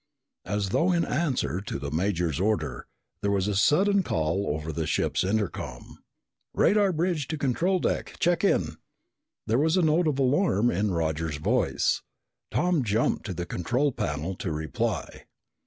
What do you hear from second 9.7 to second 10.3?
a note of